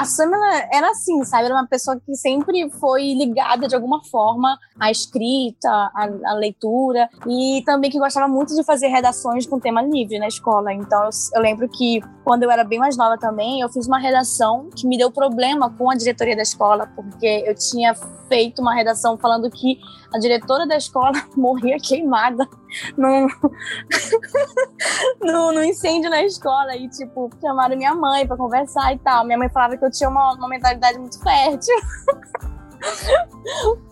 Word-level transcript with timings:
a 0.00 0.04
Samela 0.06 0.66
era 0.72 0.90
assim, 0.90 1.22
sabe? 1.24 1.44
Era 1.44 1.54
uma 1.54 1.66
pessoa 1.66 2.00
que 2.00 2.14
sempre 2.14 2.70
foi 2.80 3.12
ligada 3.12 3.68
de 3.68 3.74
alguma 3.74 4.02
forma 4.04 4.58
à 4.78 4.90
escrita, 4.90 5.68
à, 5.68 6.08
à 6.24 6.32
leitura, 6.32 7.06
e 7.28 7.62
também 7.66 7.90
que 7.90 7.98
gostava 7.98 8.26
muito 8.26 8.54
de 8.54 8.64
fazer 8.64 8.88
redações 8.88 9.46
com 9.46 9.60
tema 9.60 9.82
livre 9.82 10.18
na 10.18 10.26
escola. 10.26 10.72
Então 10.72 11.04
eu, 11.04 11.10
eu 11.34 11.42
lembro 11.42 11.68
que 11.68 12.00
quando 12.24 12.44
eu 12.44 12.50
era 12.50 12.64
bem 12.64 12.78
mais 12.78 12.96
nova 12.96 13.18
também, 13.18 13.60
eu 13.60 13.68
fiz 13.68 13.86
uma 13.86 13.98
redação 13.98 14.70
que 14.74 14.86
me 14.86 14.96
deu 14.96 15.10
problema 15.10 15.68
com 15.68 15.90
a 15.90 15.94
diretoria 15.94 16.34
da 16.34 16.42
escola, 16.42 16.90
porque 16.96 17.44
eu 17.46 17.54
tinha 17.54 17.94
feito 18.26 18.62
uma 18.62 18.74
redação 18.74 19.18
falando 19.18 19.50
que 19.50 19.78
a 20.14 20.18
diretora 20.18 20.66
da 20.66 20.76
escola 20.76 21.12
morria 21.36 21.76
queimada 21.78 22.48
num, 22.96 23.26
no, 25.20 25.52
no 25.52 25.64
incêndio 25.64 26.10
na 26.10 26.22
escola 26.24 26.76
e, 26.76 26.88
tipo, 26.88 27.30
chamaram 27.40 27.76
minha 27.76 27.94
mãe 27.94 28.26
para 28.26 28.36
conversar 28.36 28.94
e 28.94 28.98
tal. 28.98 29.24
Minha 29.24 29.38
mãe 29.38 29.48
falava 29.48 29.76
que 29.76 29.84
eu 29.84 29.90
tinha 29.90 30.08
uma, 30.08 30.34
uma 30.34 30.48
mentalidade 30.48 30.98
muito 30.98 31.20
fértil. 31.22 31.76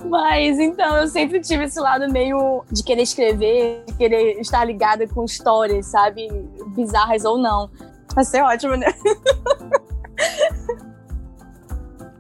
Mas 0.09 0.59
então 0.59 0.97
eu 0.97 1.09
sempre 1.09 1.41
tive 1.41 1.65
esse 1.65 1.79
lado 1.79 2.11
meio 2.11 2.65
de 2.73 2.83
querer 2.83 3.03
escrever, 3.03 3.85
de 3.87 3.95
querer 3.95 4.41
estar 4.41 4.65
ligada 4.65 5.07
com 5.07 5.25
histórias, 5.25 5.87
sabe? 5.87 6.29
Bizarras 6.69 7.25
ou 7.25 7.37
não. 7.37 7.71
Vai 8.15 8.25
ser 8.25 8.43
ótimo, 8.43 8.77
né? 8.77 8.87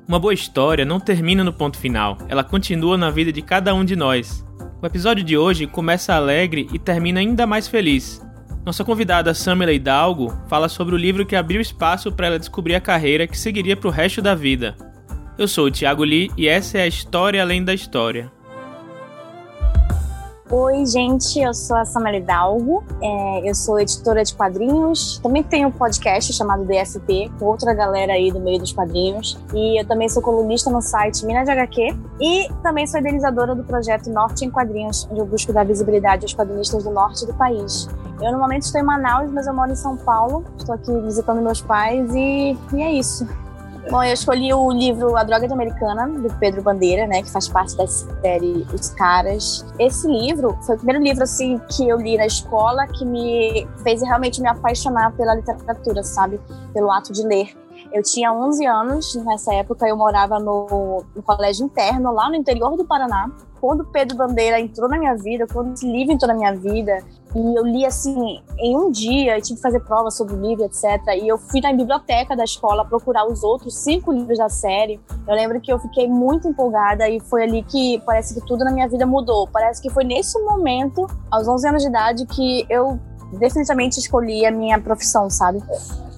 Uma 0.06 0.18
boa 0.18 0.32
história 0.32 0.84
não 0.86 0.98
termina 0.98 1.44
no 1.44 1.52
ponto 1.52 1.76
final, 1.78 2.16
ela 2.28 2.42
continua 2.42 2.96
na 2.96 3.10
vida 3.10 3.30
de 3.30 3.42
cada 3.42 3.74
um 3.74 3.84
de 3.84 3.94
nós. 3.94 4.42
O 4.80 4.86
episódio 4.86 5.24
de 5.24 5.36
hoje 5.36 5.66
começa 5.66 6.14
alegre 6.14 6.68
e 6.72 6.78
termina 6.78 7.18
ainda 7.18 7.44
mais 7.48 7.66
feliz. 7.66 8.24
Nossa 8.64 8.84
convidada 8.84 9.34
Samela 9.34 9.72
Hidalgo 9.72 10.32
fala 10.48 10.68
sobre 10.68 10.94
o 10.94 10.98
livro 10.98 11.26
que 11.26 11.34
abriu 11.34 11.60
espaço 11.60 12.12
para 12.12 12.28
ela 12.28 12.38
descobrir 12.38 12.76
a 12.76 12.80
carreira 12.80 13.26
que 13.26 13.36
seguiria 13.36 13.76
para 13.76 13.88
o 13.88 13.90
resto 13.90 14.22
da 14.22 14.36
vida. 14.36 14.76
Eu 15.36 15.48
sou 15.48 15.66
o 15.66 15.70
Thiago 15.70 16.04
Lee 16.04 16.30
e 16.36 16.46
essa 16.46 16.78
é 16.78 16.82
a 16.82 16.86
História 16.86 17.42
Além 17.42 17.64
da 17.64 17.74
História. 17.74 18.30
Oi, 20.50 20.86
gente, 20.86 21.38
eu 21.38 21.52
sou 21.52 21.76
a 21.76 21.84
Samela 21.84 22.16
Hidalgo, 22.16 22.82
é, 23.02 23.50
eu 23.50 23.54
sou 23.54 23.78
editora 23.78 24.24
de 24.24 24.34
quadrinhos, 24.34 25.18
também 25.18 25.42
tenho 25.42 25.68
um 25.68 25.70
podcast 25.70 26.32
chamado 26.32 26.64
DFP, 26.64 27.30
com 27.38 27.44
outra 27.44 27.74
galera 27.74 28.14
aí 28.14 28.32
do 28.32 28.40
meio 28.40 28.58
dos 28.58 28.72
quadrinhos, 28.72 29.38
e 29.52 29.78
eu 29.78 29.86
também 29.86 30.08
sou 30.08 30.22
colunista 30.22 30.70
no 30.70 30.80
site 30.80 31.26
Minas 31.26 31.44
de 31.44 31.50
HQ, 31.50 31.94
e 32.18 32.48
também 32.62 32.86
sou 32.86 32.98
idealizadora 32.98 33.54
do 33.54 33.62
projeto 33.62 34.08
Norte 34.08 34.46
em 34.46 34.50
Quadrinhos, 34.50 35.06
onde 35.10 35.20
eu 35.20 35.26
busco 35.26 35.52
dar 35.52 35.66
visibilidade 35.66 36.24
aos 36.24 36.32
quadrinistas 36.32 36.82
do 36.82 36.90
norte 36.90 37.26
do 37.26 37.34
país. 37.34 37.86
Eu 38.18 38.30
normalmente 38.30 38.62
estou 38.62 38.80
em 38.80 38.84
Manaus, 38.84 39.30
mas 39.30 39.46
eu 39.46 39.52
moro 39.52 39.70
em 39.70 39.76
São 39.76 39.98
Paulo, 39.98 40.46
estou 40.56 40.74
aqui 40.74 40.98
visitando 41.02 41.42
meus 41.42 41.60
pais, 41.60 42.10
e, 42.14 42.56
e 42.72 42.82
é 42.82 42.90
isso. 42.90 43.28
Bom, 43.90 44.02
eu 44.02 44.12
escolhi 44.12 44.52
o 44.52 44.70
livro 44.70 45.16
A 45.16 45.24
Droga 45.24 45.46
de 45.46 45.52
Americana, 45.54 46.06
do 46.06 46.28
Pedro 46.34 46.60
Bandeira, 46.60 47.06
né, 47.06 47.22
que 47.22 47.30
faz 47.30 47.48
parte 47.48 47.74
da 47.74 47.86
série 47.86 48.66
Os 48.74 48.90
Caras. 48.90 49.64
Esse 49.78 50.06
livro 50.06 50.58
foi 50.66 50.74
o 50.74 50.78
primeiro 50.78 51.02
livro, 51.02 51.22
assim, 51.22 51.58
que 51.70 51.88
eu 51.88 51.96
li 51.96 52.18
na 52.18 52.26
escola 52.26 52.86
que 52.86 53.02
me 53.02 53.66
fez 53.82 54.02
realmente 54.02 54.42
me 54.42 54.48
apaixonar 54.48 55.16
pela 55.16 55.34
literatura, 55.34 56.02
sabe? 56.02 56.38
Pelo 56.74 56.90
ato 56.90 57.14
de 57.14 57.26
ler. 57.26 57.56
Eu 57.90 58.02
tinha 58.02 58.30
11 58.30 58.66
anos, 58.66 59.14
nessa 59.24 59.54
época 59.54 59.88
eu 59.88 59.96
morava 59.96 60.38
no, 60.38 61.02
no 61.16 61.22
colégio 61.22 61.64
interno, 61.64 62.12
lá 62.12 62.28
no 62.28 62.36
interior 62.36 62.76
do 62.76 62.84
Paraná. 62.84 63.30
Quando 63.58 63.86
Pedro 63.86 64.18
Bandeira 64.18 64.60
entrou 64.60 64.86
na 64.86 64.98
minha 64.98 65.14
vida, 65.16 65.46
quando 65.50 65.72
esse 65.72 65.90
livro 65.90 66.12
entrou 66.12 66.28
na 66.28 66.34
minha 66.34 66.54
vida, 66.54 66.98
e 67.38 67.54
eu 67.54 67.64
li 67.64 67.86
assim 67.86 68.42
em 68.58 68.76
um 68.76 68.90
dia, 68.90 69.36
eu 69.36 69.42
tive 69.42 69.56
que 69.56 69.62
fazer 69.62 69.80
prova 69.80 70.10
sobre 70.10 70.34
o 70.34 70.40
livro, 70.40 70.64
etc. 70.64 70.84
E 71.22 71.28
eu 71.28 71.38
fui 71.38 71.60
na 71.60 71.72
biblioteca 71.72 72.36
da 72.36 72.44
escola 72.44 72.84
procurar 72.84 73.26
os 73.26 73.42
outros 73.42 73.76
cinco 73.76 74.12
livros 74.12 74.38
da 74.38 74.48
série. 74.48 75.00
Eu 75.26 75.34
lembro 75.34 75.60
que 75.60 75.72
eu 75.72 75.78
fiquei 75.78 76.08
muito 76.08 76.48
empolgada 76.48 77.08
e 77.08 77.20
foi 77.20 77.44
ali 77.44 77.62
que 77.62 78.02
parece 78.04 78.34
que 78.34 78.46
tudo 78.46 78.64
na 78.64 78.72
minha 78.72 78.88
vida 78.88 79.06
mudou. 79.06 79.46
Parece 79.46 79.80
que 79.80 79.90
foi 79.90 80.04
nesse 80.04 80.38
momento, 80.42 81.06
aos 81.30 81.46
11 81.46 81.68
anos 81.68 81.82
de 81.82 81.88
idade, 81.88 82.26
que 82.26 82.66
eu 82.68 82.98
definitivamente 83.32 83.98
escolhi 83.98 84.46
a 84.46 84.50
minha 84.50 84.80
profissão, 84.80 85.28
sabe? 85.28 85.62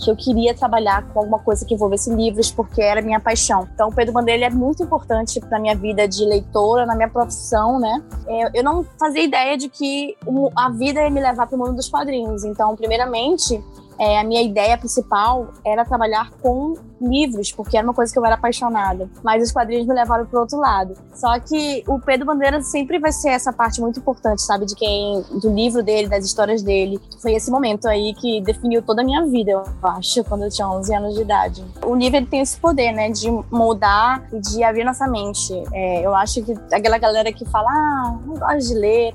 Que 0.02 0.10
eu 0.10 0.16
queria 0.16 0.54
trabalhar 0.54 1.06
com 1.08 1.18
alguma 1.18 1.38
coisa 1.38 1.64
que 1.64 1.74
envolvesse 1.74 2.14
livros, 2.14 2.50
porque 2.50 2.80
era 2.80 3.02
minha 3.02 3.20
paixão. 3.20 3.68
Então, 3.74 3.88
o 3.88 3.94
Pedro 3.94 4.12
Bandeira 4.12 4.46
é 4.46 4.50
muito 4.50 4.82
importante 4.82 5.40
para 5.40 5.58
minha 5.58 5.74
vida 5.74 6.06
de 6.06 6.24
leitora, 6.24 6.86
na 6.86 6.94
minha 6.94 7.08
profissão, 7.08 7.78
né? 7.78 8.02
É, 8.26 8.58
eu 8.58 8.64
não 8.64 8.84
fazia 8.98 9.22
ideia 9.22 9.56
de 9.56 9.68
que 9.68 10.16
a 10.56 10.70
vida 10.70 11.02
ia 11.02 11.10
me 11.10 11.20
levar 11.20 11.46
para 11.46 11.56
o 11.56 11.58
mundo 11.58 11.74
dos 11.74 11.88
quadrinhos. 11.88 12.44
Então, 12.44 12.74
primeiramente, 12.76 13.62
é, 13.98 14.18
a 14.18 14.24
minha 14.24 14.42
ideia 14.42 14.78
principal 14.78 15.48
era 15.64 15.84
trabalhar 15.84 16.30
com 16.40 16.74
livros, 17.00 17.52
porque 17.52 17.76
era 17.76 17.86
uma 17.86 17.94
coisa 17.94 18.12
que 18.12 18.18
eu 18.18 18.24
era 18.24 18.34
apaixonada. 18.34 19.08
Mas 19.22 19.42
os 19.42 19.52
quadrinhos 19.52 19.86
me 19.86 19.94
levaram 19.94 20.26
para 20.26 20.40
outro 20.40 20.58
lado. 20.58 20.96
Só 21.14 21.38
que 21.40 21.82
o 21.86 21.98
Pedro 22.00 22.26
Bandeira 22.26 22.62
sempre 22.62 22.98
vai 22.98 23.12
ser 23.12 23.30
essa 23.30 23.52
parte 23.52 23.80
muito 23.80 24.00
importante, 24.00 24.42
sabe? 24.42 24.66
De 24.66 24.74
quem. 24.74 25.22
do 25.40 25.52
livro 25.52 25.82
dele, 25.82 26.08
das 26.08 26.24
histórias 26.24 26.62
dele. 26.62 27.00
Foi 27.20 27.32
esse 27.32 27.50
momento 27.50 27.88
aí 27.88 28.14
que 28.14 28.40
definiu 28.40 28.82
toda 28.82 29.02
a 29.02 29.04
minha 29.04 29.24
vida, 29.26 29.50
eu 29.52 29.62
acho, 29.82 30.24
quando 30.24 30.44
eu 30.44 30.50
tinha 30.50 30.68
11 30.68 30.94
anos 30.94 31.14
de 31.14 31.22
idade. 31.22 31.64
O 31.84 31.94
livro 31.94 32.16
ele 32.16 32.26
tem 32.26 32.40
esse 32.40 32.58
poder, 32.58 32.92
né? 32.92 33.10
De 33.10 33.30
moldar 33.50 34.26
e 34.32 34.40
de 34.40 34.62
abrir 34.62 34.84
nossa 34.84 35.06
mente. 35.08 35.52
É, 35.72 36.04
eu 36.04 36.14
acho 36.14 36.42
que 36.42 36.52
aquela 36.72 36.98
galera 36.98 37.32
que 37.32 37.44
fala, 37.46 37.68
ah, 37.70 38.18
não 38.26 38.36
gosto 38.36 38.68
de 38.68 38.74
ler 38.74 39.14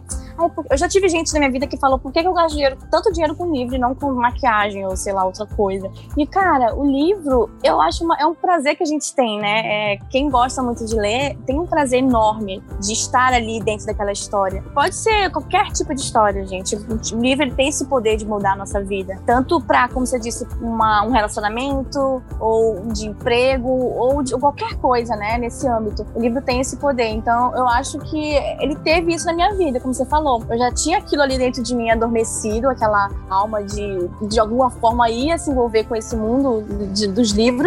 eu 0.70 0.78
já 0.78 0.88
tive 0.88 1.08
gente 1.08 1.32
na 1.34 1.40
minha 1.40 1.52
vida 1.52 1.66
que 1.66 1.78
falou 1.78 1.98
por 1.98 2.12
que, 2.12 2.20
eu 2.20 2.34
gasto 2.34 2.56
dinheiro, 2.56 2.78
tanto 2.92 3.12
dinheiro 3.12 3.36
com 3.36 3.52
livro 3.52 3.76
e 3.76 3.80
não 3.80 3.96
com 3.96 4.12
maquiagem 4.12 4.86
ou 4.86 4.96
sei 4.96 5.14
lá, 5.14 5.24
outra 5.24 5.46
coisa. 5.46 5.90
E, 6.18 6.28
cara, 6.28 6.76
o 6.76 6.86
livro, 6.86 7.50
eu 7.64 7.75
acho 7.82 8.04
uma, 8.04 8.16
é 8.18 8.26
um 8.26 8.34
prazer 8.34 8.76
que 8.76 8.84
a 8.84 8.86
gente 8.86 9.14
tem, 9.14 9.40
né? 9.40 9.94
É, 9.94 9.98
quem 10.10 10.30
gosta 10.30 10.62
muito 10.62 10.86
de 10.86 10.96
ler 10.96 11.38
tem 11.46 11.60
um 11.60 11.66
prazer 11.66 12.00
enorme 12.00 12.64
de 12.80 12.94
estar 12.94 13.34
ali 13.34 13.60
dentro 13.62 13.86
daquela 13.86 14.12
história. 14.12 14.64
Pode 14.74 14.96
ser 14.96 15.30
qualquer 15.32 15.72
tipo 15.72 15.94
de 15.94 16.02
história, 16.02 16.46
gente. 16.46 16.76
O 16.76 17.22
livro 17.22 17.54
tem 17.56 17.70
esse 17.70 17.86
poder 17.86 18.18
de 18.18 18.26
mudar 18.26 18.54
a 18.54 18.56
nossa 18.56 18.82
vida. 18.84 19.20
Tanto 19.26 19.60
pra, 19.62 19.88
como 19.90 20.06
você 20.06 20.20
disse, 20.20 20.48
uma, 20.62 21.04
um 21.04 21.12
relacionamento, 21.12 22.22
ou 22.40 22.82
de 22.88 23.08
emprego, 23.08 23.70
ou 23.70 24.22
de 24.22 24.34
ou 24.34 24.40
qualquer 24.40 24.76
coisa, 24.76 25.16
né? 25.16 25.38
Nesse 25.38 25.68
âmbito. 25.68 26.06
O 26.14 26.20
livro 26.20 26.42
tem 26.42 26.60
esse 26.60 26.78
poder. 26.78 27.08
Então, 27.08 27.56
eu 27.56 27.68
acho 27.68 28.00
que 28.00 28.34
ele 28.60 28.76
teve 28.76 29.14
isso 29.14 29.26
na 29.26 29.34
minha 29.34 29.54
vida, 29.56 29.80
como 29.80 29.94
você 29.94 30.06
falou. 30.06 30.44
Eu 30.50 30.58
já 30.58 30.72
tinha 30.72 30.98
aquilo 30.98 31.22
ali 31.22 31.38
dentro 31.38 31.64
de 31.64 31.76
mim 31.76 31.90
adormecido, 31.90 32.70
aquela 32.70 33.10
alma 33.30 33.64
de, 33.64 34.10
de 34.28 34.40
alguma 34.40 34.70
forma, 34.70 35.10
ia 35.10 35.38
se 35.38 35.50
envolver 35.50 35.86
com 35.86 35.96
esse 35.96 36.16
mundo 36.16 36.64
de, 36.94 37.08
dos 37.08 37.32
livros. 37.32 37.65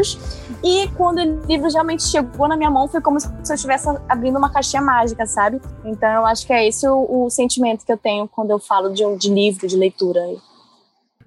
E 0.62 0.88
quando 0.96 1.18
o 1.18 1.46
livro 1.46 1.70
realmente 1.70 2.02
chegou 2.02 2.48
na 2.48 2.56
minha 2.56 2.70
mão, 2.70 2.88
foi 2.88 3.00
como 3.00 3.18
se 3.20 3.28
eu 3.28 3.54
estivesse 3.54 3.88
abrindo 4.08 4.38
uma 4.38 4.52
caixinha 4.52 4.82
mágica, 4.82 5.26
sabe? 5.26 5.60
Então 5.84 6.08
eu 6.08 6.26
acho 6.26 6.46
que 6.46 6.52
é 6.52 6.66
esse 6.66 6.86
o, 6.88 7.24
o 7.24 7.30
sentimento 7.30 7.84
que 7.84 7.92
eu 7.92 7.98
tenho 7.98 8.28
quando 8.28 8.50
eu 8.50 8.58
falo 8.58 8.90
de, 8.90 9.04
de 9.16 9.32
livro, 9.32 9.66
de 9.66 9.76
leitura. 9.76 10.20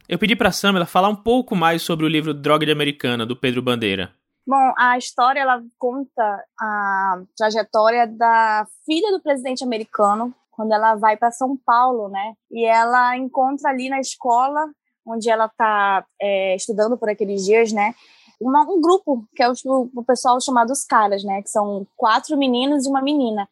Eu 0.08 0.20
pedi 0.20 0.36
para 0.36 0.52
Samela 0.52 0.86
falar 0.86 1.10
um 1.10 1.16
pouco 1.16 1.56
mais 1.56 1.82
sobre 1.82 2.06
o 2.06 2.10
livro 2.10 2.34
Droga 2.34 2.66
de 2.66 2.72
Americana, 2.72 3.26
do 3.26 3.36
Pedro 3.36 3.62
Bandeira. 3.62 4.12
Bom, 4.46 4.74
a 4.78 4.98
história 4.98 5.40
ela 5.40 5.62
conta 5.78 6.44
a 6.60 7.22
trajetória 7.38 8.08
da 8.08 8.66
filha 8.86 9.12
do 9.12 9.22
presidente 9.22 9.64
americano, 9.64 10.34
quando 10.52 10.74
ela 10.74 10.96
vai 10.96 11.16
para 11.16 11.32
São 11.32 11.56
Paulo, 11.56 12.10
né? 12.10 12.34
E 12.52 12.66
ela 12.66 13.16
encontra 13.16 13.70
ali 13.70 13.88
na 13.88 14.00
escola 14.00 14.68
onde 15.06 15.30
ela 15.30 15.46
está 15.46 16.06
é, 16.22 16.56
estudando 16.56 16.98
por 16.98 17.10
aqueles 17.10 17.44
dias, 17.44 17.72
né? 17.72 17.94
Uma, 18.42 18.64
um 18.64 18.82
grupo 18.82 19.24
que 19.36 19.44
é 19.44 19.50
o, 19.50 19.54
o 19.96 20.04
pessoal 20.04 20.42
chamado 20.42 20.72
os 20.72 20.84
caras, 20.84 21.24
né? 21.24 21.42
Que 21.42 21.50
são 21.50 21.86
quatro 21.96 22.38
meninos 22.38 22.86
e 22.86 22.90
uma 22.90 23.02
menina. 23.02 23.48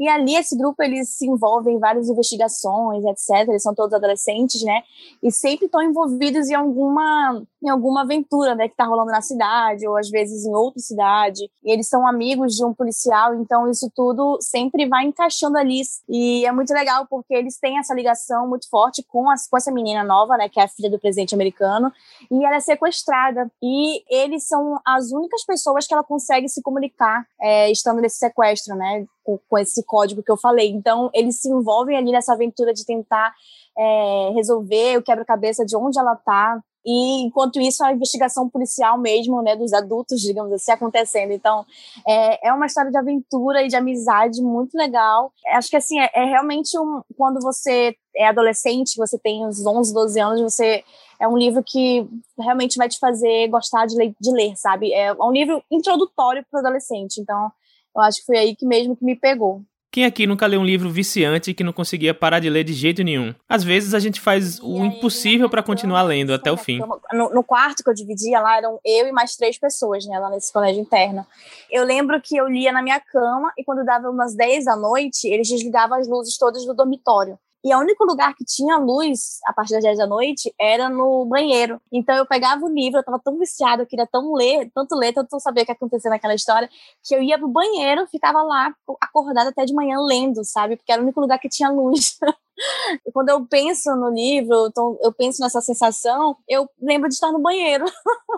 E 0.00 0.08
ali 0.08 0.34
esse 0.34 0.56
grupo 0.56 0.82
eles 0.82 1.10
se 1.10 1.26
envolvem 1.26 1.76
em 1.76 1.78
várias 1.78 2.08
investigações, 2.08 3.04
etc. 3.04 3.46
Eles 3.48 3.62
são 3.62 3.74
todos 3.74 3.92
adolescentes, 3.92 4.62
né? 4.62 4.82
E 5.22 5.30
sempre 5.30 5.66
estão 5.66 5.82
envolvidos 5.82 6.48
em 6.48 6.54
alguma 6.54 7.42
em 7.62 7.68
alguma 7.68 8.02
aventura, 8.02 8.54
né, 8.54 8.68
que 8.68 8.74
tá 8.74 8.86
rolando 8.86 9.10
na 9.10 9.20
cidade 9.20 9.86
ou 9.86 9.94
às 9.94 10.08
vezes 10.08 10.46
em 10.46 10.54
outra 10.54 10.80
cidade. 10.80 11.50
E 11.62 11.70
eles 11.70 11.88
são 11.88 12.06
amigos 12.06 12.54
de 12.54 12.64
um 12.64 12.72
policial, 12.72 13.34
então 13.34 13.70
isso 13.70 13.90
tudo 13.94 14.38
sempre 14.40 14.88
vai 14.88 15.04
encaixando 15.04 15.58
ali. 15.58 15.82
E 16.08 16.46
é 16.46 16.52
muito 16.52 16.72
legal 16.72 17.06
porque 17.08 17.34
eles 17.34 17.58
têm 17.58 17.78
essa 17.78 17.92
ligação 17.92 18.48
muito 18.48 18.66
forte 18.70 19.04
com, 19.06 19.28
as, 19.28 19.46
com 19.46 19.58
essa 19.58 19.70
menina 19.70 20.02
nova, 20.02 20.38
né, 20.38 20.48
que 20.48 20.58
é 20.58 20.64
a 20.64 20.68
filha 20.68 20.90
do 20.90 20.98
presidente 20.98 21.34
americano, 21.34 21.92
e 22.30 22.44
ela 22.44 22.56
é 22.56 22.60
sequestrada. 22.60 23.50
E 23.62 24.02
eles 24.08 24.46
são 24.46 24.80
as 24.86 25.12
únicas 25.12 25.44
pessoas 25.44 25.86
que 25.86 25.92
ela 25.92 26.02
consegue 26.02 26.48
se 26.48 26.62
comunicar 26.62 27.26
é, 27.38 27.70
estando 27.70 28.00
nesse 28.00 28.16
sequestro, 28.16 28.74
né? 28.74 29.04
Com, 29.24 29.58
esse 29.58 29.84
código 29.84 30.22
que 30.22 30.30
eu 30.30 30.36
falei. 30.36 30.70
Então, 30.70 31.10
eles 31.12 31.40
se 31.40 31.48
envolvem 31.48 31.96
ali 31.96 32.12
nessa 32.12 32.32
aventura 32.32 32.72
de 32.72 32.84
tentar 32.84 33.34
é, 33.76 34.30
resolver 34.34 34.98
o 34.98 35.02
quebra-cabeça 35.02 35.64
de 35.64 35.76
onde 35.76 35.98
ela 35.98 36.16
tá. 36.16 36.60
e 36.84 37.22
enquanto 37.22 37.60
isso 37.60 37.84
a 37.84 37.92
investigação 37.92 38.48
policial 38.48 38.98
mesmo, 38.98 39.42
né, 39.42 39.54
dos 39.54 39.72
adultos, 39.72 40.20
digamos 40.20 40.52
assim, 40.52 40.72
acontecendo. 40.72 41.32
Então, 41.32 41.64
é, 42.06 42.48
é 42.48 42.52
uma 42.52 42.66
história 42.66 42.90
de 42.90 42.96
aventura 42.96 43.62
e 43.62 43.68
de 43.68 43.76
amizade 43.76 44.42
muito 44.42 44.76
legal. 44.76 45.32
Acho 45.48 45.70
que 45.70 45.76
assim, 45.76 46.00
é, 46.00 46.10
é 46.14 46.24
realmente 46.24 46.78
um, 46.78 47.02
quando 47.16 47.40
você 47.40 47.94
é 48.16 48.28
adolescente, 48.28 48.96
você 48.96 49.18
tem 49.18 49.46
uns 49.46 49.64
11, 49.64 49.94
12 49.94 50.20
anos, 50.20 50.40
você 50.40 50.82
é 51.20 51.28
um 51.28 51.36
livro 51.36 51.62
que 51.64 52.08
realmente 52.38 52.78
vai 52.78 52.88
te 52.88 52.98
fazer 52.98 53.48
gostar 53.48 53.86
de 53.86 53.94
ler, 53.94 54.14
de 54.18 54.32
ler 54.32 54.56
sabe? 54.56 54.92
É 54.92 55.12
um 55.12 55.30
livro 55.30 55.62
introdutório 55.70 56.44
para 56.50 56.58
o 56.58 56.60
adolescente. 56.60 57.20
Então, 57.20 57.52
eu 57.94 58.02
acho 58.02 58.20
que 58.20 58.26
foi 58.26 58.38
aí 58.38 58.56
que 58.56 58.66
mesmo 58.66 58.96
que 58.96 59.04
me 59.04 59.16
pegou. 59.16 59.62
Quem 59.92 60.04
aqui 60.04 60.24
nunca 60.24 60.46
leu 60.46 60.60
um 60.60 60.64
livro 60.64 60.88
viciante 60.88 61.52
que 61.52 61.64
não 61.64 61.72
conseguia 61.72 62.14
parar 62.14 62.38
de 62.38 62.48
ler 62.48 62.62
de 62.62 62.72
jeito 62.72 63.02
nenhum? 63.02 63.34
Às 63.48 63.64
vezes 63.64 63.92
a 63.92 63.98
gente 63.98 64.20
faz 64.20 64.60
o 64.60 64.84
impossível 64.84 65.50
para 65.50 65.64
continuar 65.64 66.02
lendo 66.02 66.32
até 66.32 66.50
o 66.52 66.56
fim. 66.56 66.78
No, 67.12 67.30
no, 67.30 67.42
quarto 67.42 67.82
que 67.82 67.90
eu 67.90 67.94
dividia 67.94 68.40
lá 68.40 68.56
eram 68.56 68.78
eu 68.84 69.08
e 69.08 69.12
mais 69.12 69.34
três 69.34 69.58
pessoas, 69.58 70.06
né, 70.06 70.16
lá 70.16 70.30
nesse 70.30 70.52
colégio 70.52 70.80
interno. 70.80 71.26
Eu 71.68 71.84
lembro 71.84 72.20
que 72.20 72.36
eu 72.36 72.46
lia 72.46 72.70
na 72.70 72.82
minha 72.82 73.00
cama 73.00 73.52
e 73.58 73.64
quando 73.64 73.84
dava 73.84 74.08
umas 74.08 74.32
10 74.32 74.66
da 74.66 74.76
noite, 74.76 75.26
eles 75.26 75.48
desligavam 75.48 75.98
as 75.98 76.06
luzes 76.06 76.38
todas 76.38 76.64
do 76.64 76.72
dormitório. 76.72 77.36
E 77.62 77.74
o 77.74 77.78
único 77.78 78.04
lugar 78.04 78.34
que 78.34 78.44
tinha 78.44 78.78
luz 78.78 79.38
a 79.46 79.52
partir 79.52 79.74
das 79.74 79.84
10 79.84 79.98
da 79.98 80.06
noite 80.06 80.52
era 80.58 80.88
no 80.88 81.26
banheiro. 81.26 81.80
Então 81.92 82.16
eu 82.16 82.24
pegava 82.24 82.64
o 82.64 82.68
livro, 82.68 82.98
eu 82.98 83.04
tava 83.04 83.20
tão 83.22 83.38
viciada, 83.38 83.82
eu 83.82 83.86
queria 83.86 84.06
tão 84.06 84.32
ler, 84.34 84.70
tanto 84.74 84.96
ler, 84.96 85.12
tanto 85.12 85.38
saber 85.40 85.62
o 85.62 85.66
que 85.66 85.72
acontecia 85.72 86.10
naquela 86.10 86.34
história, 86.34 86.68
que 87.04 87.14
eu 87.14 87.22
ia 87.22 87.38
pro 87.38 87.48
banheiro, 87.48 88.06
ficava 88.06 88.42
lá 88.42 88.74
acordada 89.00 89.50
até 89.50 89.64
de 89.64 89.74
manhã 89.74 89.98
lendo, 90.00 90.42
sabe? 90.44 90.76
Porque 90.76 90.90
era 90.90 91.02
o 91.02 91.04
único 91.04 91.20
lugar 91.20 91.38
que 91.38 91.48
tinha 91.48 91.70
luz. 91.70 92.18
Quando 93.12 93.30
eu 93.30 93.46
penso 93.46 93.94
no 93.96 94.10
livro, 94.10 94.66
então 94.68 94.98
eu 95.02 95.12
penso 95.12 95.42
nessa 95.42 95.60
sensação, 95.60 96.36
eu 96.48 96.68
lembro 96.80 97.08
de 97.08 97.14
estar 97.14 97.32
no 97.32 97.38
banheiro. 97.38 97.84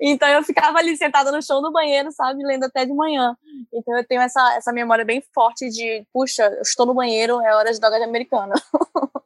então 0.00 0.28
eu 0.28 0.42
ficava 0.42 0.78
ali 0.78 0.96
sentada 0.96 1.32
no 1.32 1.42
chão 1.42 1.60
do 1.62 1.72
banheiro, 1.72 2.10
sabe, 2.12 2.44
lendo 2.44 2.64
até 2.64 2.84
de 2.84 2.92
manhã. 2.92 3.36
Então 3.72 3.96
eu 3.96 4.06
tenho 4.06 4.20
essa, 4.20 4.54
essa 4.56 4.72
memória 4.72 5.04
bem 5.04 5.22
forte 5.34 5.68
de, 5.68 6.04
puxa, 6.12 6.44
eu 6.44 6.62
estou 6.62 6.86
no 6.86 6.94
banheiro, 6.94 7.40
é 7.40 7.54
hora 7.54 7.72
de 7.72 7.80
droga 7.80 7.98
de 7.98 8.04
americana. 8.04 8.54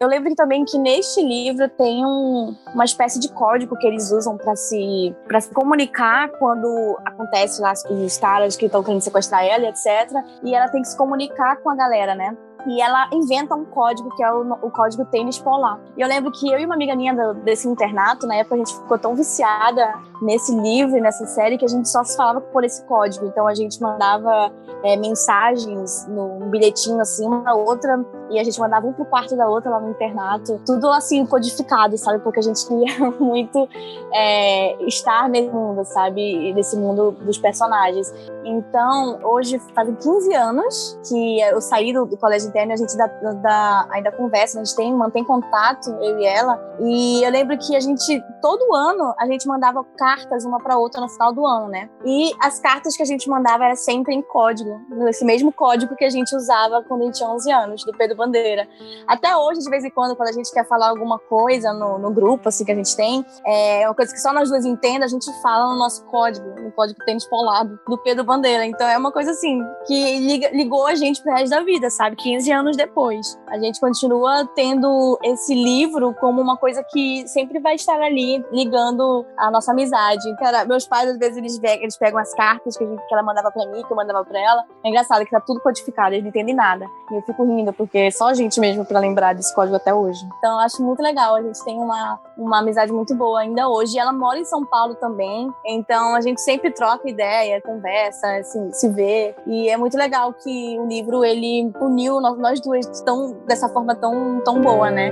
Eu 0.00 0.08
lembro 0.08 0.34
também 0.34 0.64
que 0.64 0.78
neste 0.78 1.22
livro 1.22 1.68
tem 1.68 2.06
um, 2.06 2.56
uma 2.72 2.86
espécie 2.86 3.20
de 3.20 3.30
código 3.34 3.76
que 3.76 3.86
eles 3.86 4.10
usam 4.10 4.38
para 4.38 4.56
se, 4.56 5.14
se 5.42 5.50
comunicar 5.52 6.30
quando 6.38 6.98
acontece 7.04 7.60
lá 7.60 7.74
os 7.90 8.16
caras 8.16 8.56
que 8.56 8.64
estão 8.64 8.82
querendo 8.82 9.02
sequestrar 9.02 9.44
ela, 9.44 9.68
etc. 9.68 10.10
E 10.42 10.54
ela 10.54 10.70
tem 10.70 10.80
que 10.80 10.88
se 10.88 10.96
comunicar 10.96 11.58
com 11.58 11.68
a 11.68 11.76
galera, 11.76 12.14
né? 12.14 12.34
E 12.66 12.80
ela 12.80 13.08
inventa 13.12 13.54
um 13.54 13.64
código 13.64 14.14
que 14.16 14.22
é 14.22 14.32
o, 14.32 14.42
o, 14.62 14.70
código 14.70 15.04
tênis 15.06 15.38
polar. 15.38 15.80
E 15.96 16.00
eu 16.00 16.08
lembro 16.08 16.30
que 16.32 16.50
eu 16.50 16.58
e 16.58 16.64
uma 16.64 16.74
amiga 16.74 16.94
minha 16.94 17.14
do, 17.14 17.40
desse 17.40 17.68
internato, 17.68 18.26
na 18.26 18.36
época 18.36 18.54
a 18.54 18.58
gente 18.58 18.74
ficou 18.74 18.98
tão 18.98 19.14
viciada 19.14 19.94
nesse 20.22 20.54
livro 20.54 21.00
nessa 21.00 21.26
série 21.26 21.56
que 21.56 21.64
a 21.64 21.68
gente 21.68 21.88
só 21.88 22.04
se 22.04 22.16
falava 22.16 22.40
por 22.40 22.64
esse 22.64 22.84
código. 22.84 23.26
Então 23.26 23.46
a 23.46 23.54
gente 23.54 23.80
mandava 23.80 24.52
é, 24.82 24.96
mensagens 24.96 26.06
no 26.08 26.44
um 26.44 26.50
bilhetinho 26.50 27.00
assim 27.00 27.26
uma 27.26 27.40
pra 27.42 27.54
outra 27.54 28.04
e 28.30 28.38
a 28.38 28.44
gente 28.44 28.58
mandava 28.60 28.86
um 28.86 28.92
pro 28.92 29.04
quarto 29.04 29.36
da 29.36 29.48
outra 29.48 29.70
lá 29.70 29.80
no 29.80 29.90
internato. 29.90 30.60
Tudo 30.64 30.88
assim 30.90 31.24
codificado, 31.26 31.96
sabe? 31.96 32.18
Porque 32.20 32.40
a 32.40 32.42
gente 32.42 32.66
queria 32.66 33.10
muito 33.18 33.68
é, 34.12 34.82
estar 34.84 35.28
nesse 35.28 35.50
mundo, 35.50 35.84
sabe? 35.84 36.52
Nesse 36.52 36.76
mundo 36.76 37.12
dos 37.12 37.38
personagens. 37.38 38.12
Então 38.44 39.18
hoje 39.22 39.58
fazem 39.74 39.94
15 39.94 40.34
anos 40.34 40.98
que 41.08 41.40
eu 41.40 41.60
saí 41.60 41.92
do, 41.92 42.06
do 42.06 42.16
colégio 42.16 42.48
interna, 42.48 42.74
a 42.74 42.76
gente 42.76 42.96
dá, 42.96 43.06
dá, 43.06 43.88
ainda 43.90 44.10
conversa, 44.12 44.60
a 44.60 44.64
gente 44.64 44.74
tem, 44.74 44.92
mantém 44.94 45.24
contato, 45.24 45.90
eu 46.00 46.18
e 46.18 46.26
ela. 46.26 46.58
E 46.80 47.22
eu 47.22 47.30
lembro 47.30 47.56
que 47.58 47.76
a 47.76 47.80
gente, 47.80 48.22
todo 48.40 48.74
ano, 48.74 49.14
a 49.18 49.26
gente 49.26 49.46
mandava 49.46 49.84
cartas 49.96 50.44
uma 50.44 50.58
para 50.58 50.78
outra 50.78 51.00
no 51.00 51.08
final 51.08 51.32
do 51.32 51.46
ano, 51.46 51.68
né? 51.68 51.88
E 52.04 52.32
as 52.40 52.58
cartas 52.58 52.96
que 52.96 53.02
a 53.02 53.06
gente 53.06 53.28
mandava 53.28 53.64
era 53.64 53.76
sempre 53.76 54.14
em 54.14 54.22
código, 54.22 54.80
nesse 54.90 55.24
mesmo 55.24 55.52
código 55.52 55.94
que 55.96 56.04
a 56.04 56.10
gente 56.10 56.34
usava 56.34 56.82
quando 56.82 57.02
a 57.02 57.04
gente 57.06 57.16
tinha 57.16 57.28
11 57.28 57.52
anos, 57.52 57.84
do 57.84 57.92
Pedro 57.92 58.16
Bandeira. 58.16 58.66
Até 59.06 59.36
hoje, 59.36 59.60
de 59.60 59.70
vez 59.70 59.84
em 59.84 59.90
quando, 59.90 60.16
quando 60.16 60.28
a 60.28 60.32
gente 60.32 60.50
quer 60.50 60.66
falar 60.66 60.88
alguma 60.88 61.18
coisa 61.18 61.72
no, 61.72 61.98
no 61.98 62.10
grupo, 62.10 62.48
assim, 62.48 62.64
que 62.64 62.72
a 62.72 62.74
gente 62.74 62.96
tem, 62.96 63.24
é 63.44 63.86
uma 63.86 63.94
coisa 63.94 64.12
que 64.12 64.20
só 64.20 64.32
nós 64.32 64.48
duas 64.48 64.64
entendem, 64.64 65.04
a 65.04 65.08
gente 65.08 65.30
fala 65.42 65.72
no 65.72 65.78
nosso 65.78 66.04
código, 66.06 66.48
no 66.60 66.72
código 66.72 66.98
tênis 67.04 67.26
polado, 67.26 67.78
do 67.86 67.98
Pedro 67.98 68.24
Bandeira. 68.30 68.66
Então 68.66 68.88
é 68.88 68.98
uma 68.98 69.12
coisa 69.12 69.30
assim, 69.30 69.62
que 69.86 70.48
ligou 70.52 70.86
a 70.86 70.94
gente 70.94 71.22
pro 71.22 71.32
resto 71.32 71.50
da 71.50 71.60
vida, 71.60 71.90
sabe? 71.90 72.16
15 72.16 72.40
15 72.40 72.52
anos 72.52 72.76
depois. 72.76 73.38
A 73.48 73.58
gente 73.58 73.78
continua 73.78 74.46
tendo 74.54 75.18
esse 75.22 75.54
livro 75.54 76.14
como 76.14 76.40
uma 76.40 76.56
coisa 76.56 76.82
que 76.82 77.26
sempre 77.28 77.58
vai 77.60 77.74
estar 77.74 78.00
ali 78.00 78.44
ligando 78.50 79.26
a 79.36 79.50
nossa 79.50 79.72
amizade. 79.72 80.22
Cara, 80.36 80.64
meus 80.64 80.86
pais, 80.86 81.10
às 81.10 81.18
vezes, 81.18 81.36
eles, 81.36 81.60
eles 81.62 81.96
pegam 81.96 82.18
as 82.18 82.32
cartas 82.34 82.76
que, 82.76 82.86
gente, 82.86 83.06
que 83.06 83.14
ela 83.14 83.22
mandava 83.22 83.50
pra 83.50 83.66
mim, 83.66 83.82
que 83.82 83.92
eu 83.92 83.96
mandava 83.96 84.24
pra 84.24 84.40
ela. 84.40 84.64
É 84.84 84.88
engraçado 84.88 85.24
que 85.24 85.30
tá 85.30 85.40
tudo 85.40 85.60
codificado, 85.60 86.14
eles 86.14 86.22
não 86.22 86.30
entendem 86.30 86.54
nada. 86.54 86.86
E 87.10 87.14
eu 87.14 87.22
fico 87.22 87.44
rindo, 87.44 87.72
porque 87.72 87.98
é 87.98 88.10
só 88.10 88.28
a 88.28 88.34
gente 88.34 88.58
mesmo 88.58 88.84
pra 88.84 89.00
lembrar 89.00 89.34
desse 89.34 89.54
código 89.54 89.76
até 89.76 89.92
hoje. 89.92 90.20
Então, 90.38 90.52
eu 90.52 90.60
acho 90.60 90.82
muito 90.82 91.02
legal. 91.02 91.36
A 91.36 91.42
gente 91.42 91.62
tem 91.64 91.78
uma, 91.78 92.18
uma 92.40 92.60
amizade 92.60 92.90
muito 92.92 93.14
boa 93.14 93.40
ainda 93.40 93.68
hoje. 93.68 93.98
Ela 93.98 94.12
mora 94.12 94.38
em 94.38 94.44
São 94.44 94.64
Paulo 94.64 94.94
também. 94.94 95.52
Então, 95.66 96.14
a 96.14 96.20
gente 96.20 96.40
sempre 96.40 96.72
troca 96.72 97.08
ideia, 97.08 97.60
conversa, 97.60 98.38
assim, 98.38 98.72
se 98.72 98.88
vê. 98.88 99.34
E 99.46 99.68
é 99.68 99.76
muito 99.76 99.96
legal 99.96 100.32
que 100.32 100.78
o 100.78 100.86
livro, 100.86 101.24
ele 101.24 101.70
uniu 101.80 102.20
nós 102.20 102.60
duas 102.60 102.86
tão, 103.02 103.32
dessa 103.46 103.68
forma 103.68 103.94
tão, 103.94 104.40
tão 104.40 104.60
boa, 104.60 104.90
né? 104.90 105.10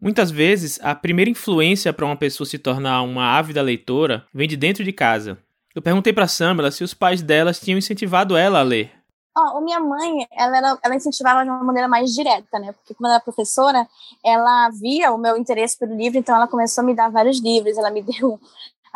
Muitas 0.00 0.30
vezes, 0.30 0.78
a 0.80 0.94
primeira 0.94 1.30
influência 1.30 1.92
para 1.92 2.06
uma 2.06 2.16
pessoa 2.16 2.46
se 2.46 2.56
tornar 2.56 3.02
uma 3.02 3.36
ávida 3.36 3.60
leitora 3.60 4.24
vem 4.32 4.46
de 4.46 4.56
dentro 4.56 4.84
de 4.84 4.92
casa. 4.92 5.38
Eu 5.74 5.82
perguntei 5.82 6.12
para 6.12 6.28
Samela 6.28 6.70
se 6.70 6.84
os 6.84 6.94
pais 6.94 7.20
delas 7.20 7.60
tinham 7.60 7.78
incentivado 7.78 8.36
ela 8.36 8.60
a 8.60 8.62
ler. 8.62 8.97
A 9.38 9.60
minha 9.60 9.80
mãe, 9.80 10.26
ela, 10.32 10.56
era, 10.56 10.78
ela 10.82 10.94
incentivava 10.94 11.44
de 11.44 11.50
uma 11.50 11.62
maneira 11.62 11.88
mais 11.88 12.12
direta, 12.12 12.58
né? 12.58 12.72
Porque 12.72 12.94
como 12.94 13.06
ela 13.06 13.16
era 13.16 13.24
professora, 13.24 13.86
ela 14.24 14.68
via 14.70 15.12
o 15.12 15.18
meu 15.18 15.36
interesse 15.36 15.78
pelo 15.78 15.94
livro, 15.94 16.18
então 16.18 16.34
ela 16.34 16.48
começou 16.48 16.82
a 16.82 16.86
me 16.86 16.94
dar 16.94 17.10
vários 17.10 17.40
livros. 17.40 17.76
Ela 17.76 17.90
me 17.90 18.02
deu 18.02 18.40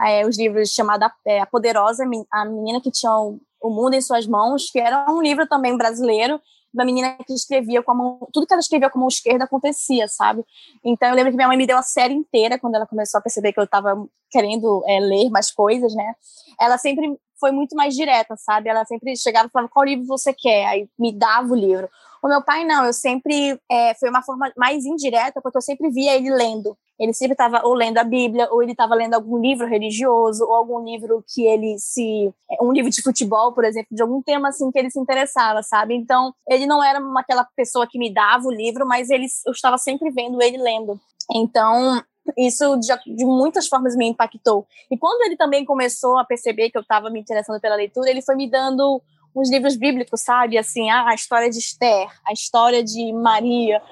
é, 0.00 0.26
os 0.26 0.36
livros 0.36 0.70
chamados 0.70 1.08
é, 1.24 1.40
A 1.40 1.46
Poderosa, 1.46 2.04
a 2.30 2.44
menina 2.44 2.80
que 2.80 2.90
tinha 2.90 3.12
o, 3.12 3.38
o 3.60 3.70
Mundo 3.70 3.94
em 3.94 4.00
Suas 4.00 4.26
Mãos, 4.26 4.70
que 4.70 4.78
era 4.78 5.10
um 5.10 5.22
livro 5.22 5.46
também 5.46 5.76
brasileiro, 5.76 6.40
da 6.72 6.84
menina 6.84 7.16
que 7.26 7.34
escrevia 7.34 7.82
com 7.82 7.92
a 7.92 7.94
mão, 7.94 8.28
tudo 8.32 8.46
que 8.46 8.52
ela 8.52 8.60
escrevia 8.60 8.88
com 8.88 8.98
a 8.98 9.00
mão 9.00 9.08
esquerda 9.08 9.44
acontecia, 9.44 10.08
sabe? 10.08 10.44
Então 10.82 11.08
eu 11.08 11.14
lembro 11.14 11.30
que 11.30 11.36
minha 11.36 11.48
mãe 11.48 11.56
me 11.56 11.66
deu 11.66 11.76
a 11.76 11.82
série 11.82 12.14
inteira 12.14 12.58
quando 12.58 12.76
ela 12.76 12.86
começou 12.86 13.18
a 13.18 13.22
perceber 13.22 13.52
que 13.52 13.60
eu 13.60 13.64
estava 13.64 14.08
querendo 14.30 14.82
é, 14.86 14.98
ler 14.98 15.28
mais 15.28 15.50
coisas, 15.50 15.94
né? 15.94 16.14
Ela 16.58 16.78
sempre 16.78 17.18
foi 17.42 17.50
muito 17.50 17.74
mais 17.74 17.92
direta, 17.94 18.36
sabe? 18.36 18.68
Ela 18.68 18.84
sempre 18.84 19.16
chegava 19.16 19.48
e 19.48 19.50
falava 19.50 19.68
qual 19.68 19.84
livro 19.84 20.06
você 20.06 20.32
quer, 20.32 20.64
aí 20.66 20.88
me 20.96 21.10
dava 21.12 21.52
o 21.52 21.56
livro. 21.56 21.88
O 22.22 22.28
meu 22.28 22.40
pai 22.40 22.64
não, 22.64 22.84
eu 22.86 22.92
sempre 22.92 23.58
é, 23.68 23.94
foi 23.94 24.08
uma 24.08 24.22
forma 24.22 24.52
mais 24.56 24.84
indireta 24.84 25.40
porque 25.42 25.58
eu 25.58 25.62
sempre 25.62 25.90
via 25.90 26.14
ele 26.14 26.30
lendo. 26.30 26.78
Ele 26.96 27.12
sempre 27.12 27.32
estava 27.32 27.62
ou 27.66 27.74
lendo 27.74 27.98
a 27.98 28.04
Bíblia, 28.04 28.48
ou 28.52 28.62
ele 28.62 28.70
estava 28.70 28.94
lendo 28.94 29.14
algum 29.14 29.40
livro 29.40 29.66
religioso, 29.66 30.44
ou 30.44 30.54
algum 30.54 30.84
livro 30.84 31.24
que 31.34 31.44
ele 31.44 31.76
se. 31.80 32.32
É, 32.48 32.62
um 32.62 32.70
livro 32.70 32.92
de 32.92 33.02
futebol, 33.02 33.52
por 33.52 33.64
exemplo, 33.64 33.88
de 33.90 34.00
algum 34.00 34.22
tema 34.22 34.50
assim 34.50 34.70
que 34.70 34.78
ele 34.78 34.88
se 34.88 35.00
interessava, 35.00 35.64
sabe? 35.64 35.96
Então, 35.96 36.32
ele 36.48 36.64
não 36.64 36.80
era 36.84 37.00
uma, 37.00 37.22
aquela 37.22 37.44
pessoa 37.56 37.88
que 37.90 37.98
me 37.98 38.14
dava 38.14 38.46
o 38.46 38.52
livro, 38.52 38.86
mas 38.86 39.10
ele, 39.10 39.26
eu 39.44 39.50
estava 39.50 39.76
sempre 39.78 40.12
vendo 40.12 40.40
ele 40.40 40.58
lendo. 40.58 41.00
Então, 41.34 42.00
isso 42.36 42.76
de, 42.76 42.88
de, 43.14 43.24
muitas 43.24 43.68
formas 43.68 43.96
me 43.96 44.08
impactou. 44.08 44.66
E 44.90 44.96
quando 44.96 45.22
ele 45.22 45.36
também 45.36 45.64
começou 45.64 46.18
a 46.18 46.24
perceber 46.24 46.70
que 46.70 46.78
eu 46.78 46.82
estava 46.82 47.10
me 47.10 47.20
interessando 47.20 47.60
pela 47.60 47.76
leitura, 47.76 48.10
ele 48.10 48.22
foi 48.22 48.36
me 48.36 48.48
dando 48.48 49.02
uns 49.34 49.50
livros 49.50 49.76
bíblicos, 49.76 50.20
sabe? 50.20 50.58
Assim, 50.58 50.90
ah, 50.90 51.08
a 51.08 51.14
história 51.14 51.50
de 51.50 51.58
Esther, 51.58 52.08
a 52.26 52.32
história 52.32 52.82
de 52.82 53.12
Maria. 53.12 53.82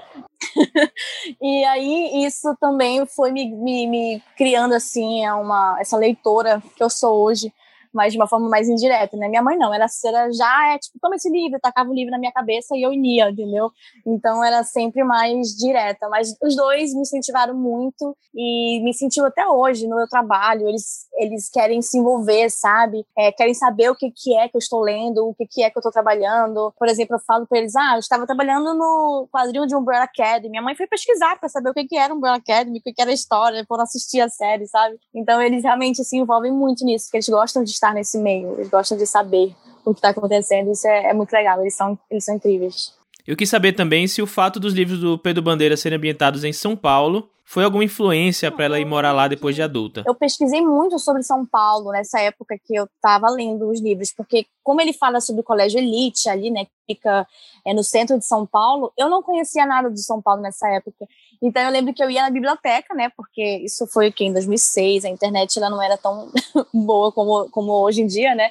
e 1.41 1.65
aí 1.65 2.25
isso 2.25 2.55
também 2.61 3.05
foi 3.07 3.33
me, 3.33 3.51
me, 3.55 3.87
me 3.87 4.23
criando 4.37 4.75
assim 4.75 5.25
é 5.25 5.33
uma 5.35 5.77
essa 5.81 5.97
leitora 5.97 6.63
que 6.75 6.83
eu 6.83 6.89
sou 6.89 7.23
hoje 7.23 7.53
mas 7.93 8.13
de 8.13 8.19
uma 8.19 8.29
forma 8.29 8.49
mais 8.49 8.69
indireta, 8.69 9.17
né? 9.17 9.29
Minha 9.29 9.43
mãe 9.43 9.57
não, 9.57 9.73
era, 9.73 9.87
era 10.05 10.33
já, 10.33 10.75
é 10.75 10.79
tipo, 10.79 10.99
toma 11.01 11.17
esse 11.17 11.31
livro, 11.31 11.59
tacava 11.61 11.91
o 11.91 11.95
livro 11.95 12.11
na 12.11 12.19
minha 12.19 12.33
cabeça 12.33 12.77
e 12.77 12.83
eu 12.83 12.93
ia, 12.93 13.31
entendeu? 13.31 13.71
Então 14.07 14.45
era 14.45 14.63
sempre 14.63 15.03
mais 15.05 15.49
direta, 15.57 16.09
mas 16.09 16.35
os 16.43 16.57
dois 16.57 16.95
me 16.95 17.03
incentivaram 17.03 17.55
muito 17.55 18.17
e 18.35 18.81
me 18.83 18.91
incentivam 18.91 19.29
até 19.29 19.47
hoje 19.47 19.87
no 19.87 19.97
meu 19.97 20.09
trabalho, 20.09 20.69
eles, 20.69 21.07
eles 21.15 21.49
querem 21.51 21.83
se 21.83 21.99
envolver, 21.99 22.49
sabe? 22.51 23.05
É, 23.19 23.33
querem 23.33 23.55
saber 23.55 23.91
o 23.91 23.97
que, 23.97 24.11
que 24.11 24.37
é 24.37 24.49
que 24.49 24.57
eu 24.57 24.61
estou 24.61 24.81
lendo, 24.81 25.27
o 25.27 25.35
que, 25.35 25.47
que 25.47 25.63
é 25.63 25.71
que 25.71 25.77
eu 25.77 25.81
estou 25.81 25.93
trabalhando. 25.93 26.73
Por 26.79 26.89
exemplo, 26.89 27.17
eu 27.17 27.21
falo 27.21 27.47
para 27.47 27.59
eles, 27.59 27.75
ah, 27.75 27.95
eu 27.95 28.01
estava 28.01 28.27
trabalhando 28.27 28.75
no 28.75 29.29
quadrinho 29.33 29.67
de 29.67 29.75
Umbrella 29.75 30.05
Academy, 30.05 30.49
minha 30.49 30.63
mãe 30.63 30.75
foi 30.75 30.87
pesquisar 30.87 31.39
para 31.39 31.49
saber 31.49 31.71
o 31.71 31.75
que, 31.75 31.85
que 31.85 31.97
era 31.97 32.15
Umbrella 32.15 32.37
Academy, 32.37 32.79
o 32.79 32.83
que, 32.83 32.93
que 32.93 33.03
era 33.03 33.11
a 33.11 33.15
história, 33.15 33.65
foram 33.67 33.83
assistir 33.83 34.21
a 34.21 34.29
série, 34.29 34.67
sabe? 34.67 34.99
Então 35.15 35.41
eles 35.43 35.63
realmente 35.63 36.05
se 36.05 36.17
envolvem 36.17 36.53
muito 36.53 36.85
nisso, 36.85 37.07
porque 37.07 37.19
eles 37.19 37.29
gostam 37.29 37.63
de 37.65 37.71
estar 37.87 37.95
nesse 37.95 38.19
meio, 38.19 38.55
eles 38.55 38.69
gostam 38.69 38.97
de 38.97 39.07
saber 39.07 39.55
o 39.85 39.93
que 39.93 39.99
está 39.99 40.11
acontecendo. 40.11 40.71
Isso 40.71 40.87
é, 40.87 41.11
é, 41.11 41.15
muito 41.15 41.33
legal, 41.33 41.61
eles 41.61 41.75
são, 41.75 41.99
eles 42.11 42.25
são 42.25 42.35
incríveis. 42.37 42.95
Eu 43.27 43.37
quis 43.37 43.49
saber 43.49 43.73
também 43.73 44.07
se 44.07 44.21
o 44.21 44.27
fato 44.27 44.59
dos 44.59 44.75
livros 44.75 45.01
do 45.01 45.19
Pedro 45.19 45.43
Bandeira 45.43 45.77
serem 45.77 45.97
ambientados 45.97 46.45
em 46.45 46.53
São 46.53 46.77
Paulo 46.77 47.29
foi 47.51 47.65
alguma 47.65 47.83
influência 47.83 48.49
para 48.49 48.67
ela 48.67 48.79
ir 48.79 48.85
morar 48.85 49.11
lá 49.11 49.27
depois 49.27 49.57
de 49.57 49.63
adulta? 49.63 50.05
Eu 50.07 50.15
pesquisei 50.15 50.61
muito 50.61 51.01
sobre 51.01 51.25
São 51.25 51.45
Paulo 51.45 51.91
nessa 51.91 52.21
época 52.21 52.57
que 52.65 52.77
eu 52.77 52.85
estava 52.85 53.29
lendo 53.29 53.69
os 53.69 53.81
livros, 53.81 54.13
porque 54.13 54.47
como 54.63 54.81
ele 54.81 54.93
fala 54.93 55.21
sobre 55.21 55.41
o 55.41 55.45
colégio 55.45 55.79
elite 55.79 56.29
ali, 56.29 56.49
né, 56.49 56.65
que 56.65 56.71
fica 56.87 57.27
é, 57.67 57.75
no 57.75 57.83
centro 57.83 58.17
de 58.19 58.25
São 58.25 58.47
Paulo, 58.47 58.93
eu 58.97 59.09
não 59.09 59.21
conhecia 59.23 59.67
nada 59.67 59.91
de 59.91 60.01
São 60.01 60.23
Paulo 60.23 60.43
nessa 60.43 60.69
época. 60.69 61.09
Então 61.43 61.63
eu 61.63 61.71
lembro 61.71 61.95
que 61.95 62.03
eu 62.03 62.11
ia 62.11 62.23
na 62.23 62.31
biblioteca, 62.31 62.95
né, 62.95 63.11
porque 63.17 63.59
isso 63.65 63.87
foi 63.87 64.09
o 64.09 64.13
que 64.13 64.25
em 64.25 64.33
2006, 64.33 65.05
a 65.05 65.09
internet 65.09 65.57
ela 65.59 65.71
não 65.71 65.83
era 65.83 65.97
tão 65.97 66.31
boa 66.73 67.11
como, 67.11 67.49
como 67.51 67.73
hoje 67.73 68.03
em 68.03 68.07
dia, 68.07 68.35
né. 68.35 68.51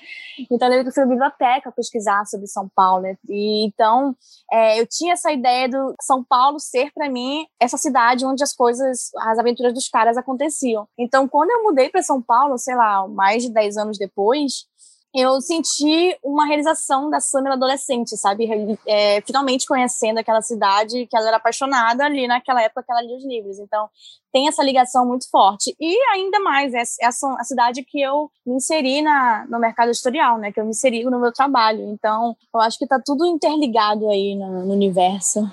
Então 0.51 0.68
eu 0.68 0.72
lembro 0.72 0.84
que 0.86 0.89
eu 0.89 0.94
fui 0.94 1.03
na 1.03 1.10
biblioteca 1.10 1.72
pesquisar 1.72 2.25
sobre 2.25 2.48
São 2.48 2.68
Paulo, 2.75 3.03
né. 3.03 3.15
E 3.29 3.65
então 3.65 4.15
é, 4.51 4.79
eu 4.79 4.88
tinha 4.88 5.13
essa 5.13 5.32
ideia 5.32 5.70
do 5.70 5.94
São 6.01 6.24
Paulo 6.24 6.60
ser 6.60 6.91
para 6.94 7.10
mim 7.10 7.46
essa 7.60 7.77
cidade 7.77 8.25
onde 8.25 8.44
as 8.44 8.53
coisas, 8.53 8.88
as 8.89 9.39
aventuras 9.39 9.74
dos 9.74 9.88
caras 9.88 10.17
aconteciam. 10.17 10.88
Então 10.98 11.27
quando 11.27 11.51
eu 11.51 11.63
mudei 11.63 11.89
para 11.89 12.01
São 12.01 12.22
Paulo, 12.22 12.58
sei 12.58 12.75
lá, 12.75 13.08
mais 13.08 13.43
de 13.43 13.51
10 13.51 13.77
anos 13.77 13.98
depois, 13.98 14.67
eu 15.13 15.41
senti 15.41 16.15
uma 16.24 16.46
realização 16.46 17.10
da 17.10 17.19
Samira 17.19 17.55
adolescente, 17.55 18.15
sabe? 18.15 18.48
É, 18.88 19.22
finalmente 19.22 19.65
conhecendo 19.65 20.19
aquela 20.19 20.41
cidade 20.41 21.08
que 21.08 21.17
ela 21.17 21.27
era 21.27 21.38
apaixonada 21.38 22.05
ali 22.05 22.27
naquela 22.27 22.62
época 22.62 22.84
que 22.84 22.91
ela 22.91 23.01
lia 23.01 23.17
os 23.17 23.25
livros. 23.25 23.58
Então, 23.58 23.89
tem 24.31 24.48
essa 24.48 24.63
ligação 24.63 25.08
muito 25.08 25.27
forte. 25.29 25.75
E 25.79 25.98
ainda 26.13 26.39
mais, 26.39 26.74
é, 26.75 26.84
é 27.01 27.08
a 27.08 27.43
cidade 27.43 27.84
que 27.84 28.00
eu 28.00 28.29
me 28.46 28.55
inseri 28.55 29.01
na, 29.01 29.48
no 29.50 29.60
mercado 29.60 29.89
editorial, 29.89 30.38
né? 30.38 30.51
Que 30.51 30.60
eu 30.60 30.63
me 30.63 30.72
inseri 30.72 31.03
no 31.03 31.19
meu 31.19 31.34
trabalho. 31.34 31.89
Então, 31.89 32.36
eu 32.53 32.62
acho 32.62 32.77
que 32.77 32.86
tá 32.86 33.01
tudo 33.03 33.25
interligado 33.25 34.08
aí 34.10 34.36
no, 34.36 34.65
no 34.65 34.74
universo. 34.74 35.51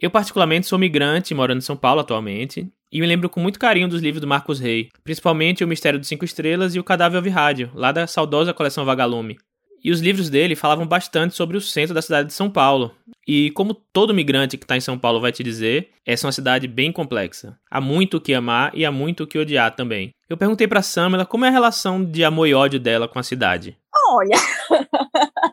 Eu, 0.00 0.10
particularmente, 0.10 0.66
sou 0.66 0.78
migrante, 0.78 1.34
morando 1.34 1.58
em 1.58 1.62
São 1.62 1.76
Paulo 1.76 2.00
atualmente, 2.00 2.70
e 2.90 3.00
me 3.00 3.06
lembro 3.06 3.28
com 3.28 3.40
muito 3.40 3.58
carinho 3.58 3.88
dos 3.88 4.00
livros 4.00 4.20
do 4.20 4.26
Marcos 4.26 4.60
Rey, 4.60 4.88
principalmente 5.04 5.64
O 5.64 5.68
Mistério 5.68 5.98
dos 5.98 6.08
Cinco 6.08 6.24
Estrelas 6.24 6.74
e 6.74 6.80
O 6.80 6.84
Cadáver 6.84 7.22
ao 7.22 7.30
Rádio, 7.30 7.70
lá 7.74 7.92
da 7.92 8.06
saudosa 8.06 8.54
coleção 8.54 8.84
Vagalume. 8.84 9.36
E 9.82 9.90
os 9.90 10.00
livros 10.00 10.28
dele 10.28 10.56
falavam 10.56 10.86
bastante 10.86 11.34
sobre 11.34 11.56
o 11.56 11.60
centro 11.60 11.94
da 11.94 12.02
cidade 12.02 12.28
de 12.28 12.34
São 12.34 12.50
Paulo. 12.50 12.94
E 13.26 13.50
como 13.52 13.74
todo 13.74 14.14
migrante 14.14 14.56
que 14.56 14.64
está 14.64 14.76
em 14.76 14.80
São 14.80 14.98
Paulo 14.98 15.20
vai 15.20 15.30
te 15.30 15.42
dizer, 15.42 15.90
essa 16.04 16.26
é 16.26 16.28
uma 16.28 16.32
cidade 16.32 16.66
bem 16.66 16.90
complexa. 16.90 17.56
Há 17.70 17.80
muito 17.80 18.16
o 18.16 18.20
que 18.20 18.34
amar 18.34 18.72
e 18.74 18.84
há 18.84 18.90
muito 18.90 19.24
o 19.24 19.26
que 19.26 19.38
odiar 19.38 19.74
também. 19.76 20.10
Eu 20.28 20.36
perguntei 20.36 20.66
para 20.66 20.82
Samela 20.82 21.24
como 21.24 21.44
é 21.44 21.48
a 21.48 21.52
relação 21.52 22.04
de 22.04 22.24
amor 22.24 22.48
e 22.48 22.54
ódio 22.54 22.80
dela 22.80 23.06
com 23.06 23.18
a 23.18 23.22
cidade. 23.22 23.76
Olha, 24.10 24.36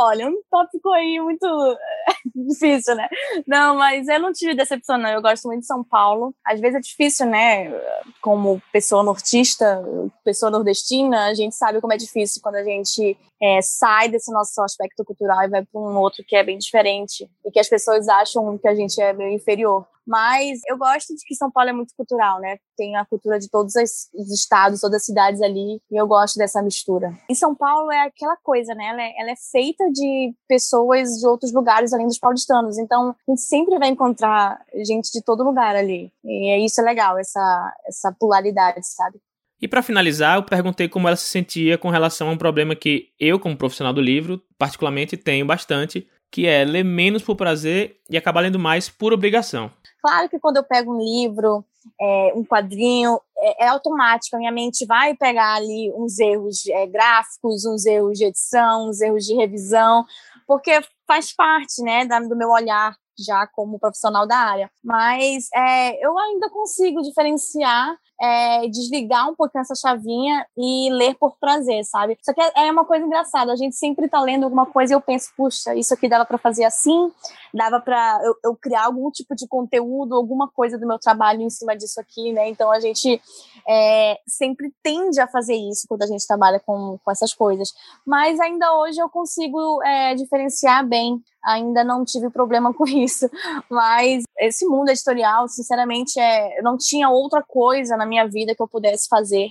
Olha, 0.00 0.28
um 0.28 0.40
tópico 0.48 0.90
aí 0.90 1.20
muito 1.20 1.46
difícil, 2.34 2.94
né? 2.94 3.08
Não, 3.46 3.74
mas 3.76 4.06
eu 4.06 4.20
não 4.20 4.32
tive 4.32 4.54
decepção, 4.54 4.96
não. 4.96 5.10
Eu 5.10 5.20
gosto 5.20 5.46
muito 5.48 5.60
de 5.60 5.66
São 5.66 5.82
Paulo. 5.82 6.32
Às 6.46 6.60
vezes 6.60 6.76
é 6.76 6.80
difícil, 6.80 7.26
né? 7.26 7.68
Como 8.20 8.62
pessoa 8.72 9.02
nortista, 9.02 9.82
pessoa 10.24 10.50
nordestina, 10.50 11.26
a 11.26 11.34
gente 11.34 11.56
sabe 11.56 11.80
como 11.80 11.92
é 11.92 11.96
difícil 11.96 12.40
quando 12.40 12.56
a 12.56 12.64
gente 12.64 13.18
é, 13.42 13.60
sai 13.60 14.08
desse 14.08 14.32
nosso 14.32 14.60
aspecto 14.62 15.04
cultural 15.04 15.42
e 15.42 15.48
vai 15.48 15.64
para 15.64 15.80
um 15.80 15.96
outro 15.98 16.24
que 16.26 16.36
é 16.36 16.44
bem 16.44 16.58
diferente 16.58 17.28
e 17.44 17.50
que 17.50 17.58
as 17.58 17.68
pessoas 17.68 18.08
acham 18.08 18.56
que 18.56 18.68
a 18.68 18.74
gente 18.74 19.00
é 19.00 19.12
meio 19.12 19.32
inferior. 19.32 19.84
Mas 20.08 20.60
eu 20.66 20.78
gosto 20.78 21.14
de 21.14 21.22
que 21.26 21.34
São 21.34 21.50
Paulo 21.50 21.68
é 21.68 21.72
muito 21.74 21.92
cultural, 21.94 22.40
né? 22.40 22.56
Tem 22.78 22.96
a 22.96 23.04
cultura 23.04 23.38
de 23.38 23.50
todos 23.50 23.74
os 23.76 24.32
estados, 24.32 24.80
todas 24.80 24.96
as 24.96 25.04
cidades 25.04 25.42
ali, 25.42 25.82
e 25.90 26.00
eu 26.00 26.06
gosto 26.06 26.38
dessa 26.38 26.62
mistura. 26.62 27.12
E 27.28 27.36
São 27.36 27.54
Paulo 27.54 27.92
é 27.92 28.06
aquela 28.06 28.36
coisa, 28.42 28.74
né? 28.74 28.86
Ela 28.86 29.02
é, 29.02 29.12
ela 29.20 29.30
é 29.32 29.36
feita 29.52 29.84
de 29.92 30.32
pessoas 30.48 31.10
de 31.20 31.26
outros 31.26 31.52
lugares 31.52 31.92
além 31.92 32.06
dos 32.06 32.18
paulistanos. 32.18 32.78
Então, 32.78 33.10
a 33.10 33.30
gente 33.30 33.42
sempre 33.42 33.78
vai 33.78 33.88
encontrar 33.88 34.64
gente 34.82 35.12
de 35.12 35.22
todo 35.22 35.44
lugar 35.44 35.76
ali. 35.76 36.10
E 36.24 36.52
é 36.52 36.58
isso 36.58 36.80
é 36.80 36.84
legal, 36.84 37.18
essa, 37.18 37.74
essa 37.86 38.10
polaridade, 38.18 38.80
sabe? 38.82 39.18
E 39.60 39.68
para 39.68 39.82
finalizar, 39.82 40.36
eu 40.36 40.42
perguntei 40.44 40.88
como 40.88 41.08
ela 41.08 41.16
se 41.16 41.28
sentia 41.28 41.76
com 41.76 41.90
relação 41.90 42.28
a 42.28 42.32
um 42.32 42.38
problema 42.38 42.76
que 42.76 43.08
eu, 43.18 43.38
como 43.38 43.56
profissional 43.58 43.92
do 43.92 44.00
livro, 44.00 44.40
particularmente 44.56 45.16
tenho 45.16 45.44
bastante, 45.44 46.08
que 46.30 46.46
é 46.46 46.64
ler 46.64 46.84
menos 46.84 47.22
por 47.22 47.36
prazer 47.36 48.00
e 48.08 48.16
acabar 48.16 48.40
lendo 48.40 48.58
mais 48.58 48.88
por 48.88 49.12
obrigação. 49.12 49.70
Claro 50.00 50.28
que 50.28 50.38
quando 50.38 50.58
eu 50.58 50.64
pego 50.64 50.94
um 50.94 50.98
livro, 50.98 51.64
é, 52.00 52.32
um 52.34 52.44
quadrinho, 52.44 53.20
é, 53.38 53.64
é, 53.64 53.68
automático, 53.68 54.36
a 54.36 54.38
minha 54.38 54.52
mente 54.52 54.86
vai 54.86 55.14
pegar 55.14 55.54
ali 55.54 55.92
uns 55.94 56.18
erros 56.18 56.66
é, 56.66 56.86
gráficos, 56.86 57.64
uns 57.64 57.84
erros 57.86 58.18
de 58.18 58.26
edição, 58.26 58.88
uns 58.88 59.00
erros 59.00 59.24
de 59.24 59.34
revisão, 59.34 60.04
porque 60.46 60.80
faz 61.06 61.34
parte 61.34 61.82
né, 61.82 62.04
do 62.04 62.36
meu 62.36 62.50
olhar 62.50 62.94
já 63.18 63.46
como 63.48 63.78
profissional 63.78 64.26
da 64.26 64.36
área. 64.36 64.70
Mas 64.82 65.48
é, 65.52 66.04
eu 66.04 66.16
ainda 66.18 66.48
consigo 66.50 67.02
diferenciar 67.02 67.96
é, 68.20 68.66
desligar 68.68 69.28
um 69.30 69.34
pouquinho 69.34 69.62
essa 69.62 69.74
chavinha 69.74 70.46
e 70.56 70.90
ler 70.90 71.14
por 71.14 71.36
prazer, 71.38 71.84
sabe? 71.84 72.18
Só 72.22 72.32
que 72.32 72.40
é, 72.40 72.66
é 72.66 72.72
uma 72.72 72.84
coisa 72.84 73.06
engraçada, 73.06 73.52
a 73.52 73.56
gente 73.56 73.76
sempre 73.76 74.08
tá 74.08 74.20
lendo 74.20 74.44
alguma 74.44 74.66
coisa 74.66 74.92
e 74.92 74.96
eu 74.96 75.00
penso, 75.00 75.30
puxa, 75.36 75.74
isso 75.74 75.94
aqui 75.94 76.08
dava 76.08 76.24
para 76.24 76.38
fazer 76.38 76.64
assim, 76.64 77.12
dava 77.54 77.80
para 77.80 78.20
eu, 78.24 78.34
eu, 78.44 78.56
criar 78.56 78.86
algum 78.86 79.10
tipo 79.10 79.34
de 79.34 79.46
conteúdo, 79.46 80.14
alguma 80.14 80.48
coisa 80.48 80.76
do 80.76 80.86
meu 80.86 80.98
trabalho 80.98 81.42
em 81.42 81.50
cima 81.50 81.76
disso 81.76 82.00
aqui, 82.00 82.32
né? 82.32 82.48
Então 82.48 82.70
a 82.70 82.80
gente 82.80 83.20
é, 83.68 84.18
sempre 84.26 84.72
tende 84.82 85.20
a 85.20 85.28
fazer 85.28 85.54
isso 85.54 85.86
quando 85.88 86.02
a 86.02 86.06
gente 86.06 86.26
trabalha 86.26 86.60
com, 86.60 86.98
com 87.04 87.10
essas 87.10 87.32
coisas. 87.32 87.72
Mas 88.06 88.40
ainda 88.40 88.74
hoje 88.74 89.00
eu 89.00 89.08
consigo 89.08 89.82
é, 89.82 90.14
diferenciar 90.14 90.86
bem 90.86 91.22
ainda 91.44 91.82
não 91.82 92.04
tive 92.04 92.30
problema 92.30 92.72
com 92.74 92.86
isso. 92.86 93.28
Mas 93.70 94.24
esse 94.38 94.66
mundo 94.66 94.90
editorial, 94.90 95.48
sinceramente, 95.48 96.18
é, 96.18 96.60
não 96.62 96.76
tinha 96.76 97.08
outra 97.08 97.42
coisa 97.42 97.96
na 97.96 98.06
minha 98.08 98.26
vida 98.26 98.54
que 98.54 98.62
eu 98.62 98.68
pudesse 98.68 99.06
fazer 99.08 99.50